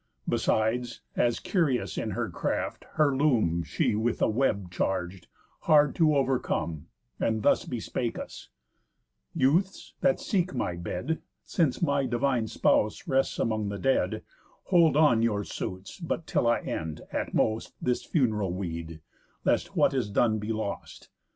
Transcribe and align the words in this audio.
Besides, 0.27 1.01
as 1.15 1.39
curious 1.39 1.95
in 1.95 2.09
her 2.17 2.27
craft, 2.27 2.85
her 2.93 3.15
loom 3.15 3.61
She 3.61 3.93
with 3.93 4.19
a 4.19 4.27
web 4.27 4.71
charg'd, 4.71 5.27
hard 5.59 5.93
to 5.97 6.15
overcome, 6.15 6.87
And 7.19 7.43
thus 7.43 7.65
bespake 7.65 8.17
us: 8.17 8.49
'Youths, 9.35 9.93
that 10.01 10.19
seek 10.19 10.55
my 10.55 10.75
bed, 10.75 11.21
Since 11.43 11.83
my 11.83 12.07
divine 12.07 12.47
spouse 12.47 13.07
rests 13.07 13.37
amongst 13.37 13.69
the 13.69 13.77
dead, 13.77 14.23
Hold 14.63 14.97
on 14.97 15.21
your 15.21 15.43
suits 15.43 15.99
but 15.99 16.25
till 16.25 16.47
I 16.47 16.61
end, 16.61 17.01
at 17.11 17.35
most, 17.35 17.75
This 17.79 18.03
funeral 18.03 18.51
weed, 18.53 19.01
lest 19.45 19.75
what 19.75 19.93
is 19.93 20.09
done 20.09 20.39
be 20.39 20.51
lost. 20.51 21.09